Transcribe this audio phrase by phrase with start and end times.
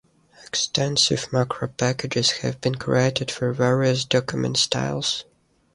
[0.47, 5.25] Extensive macro packages have been created for various document styles.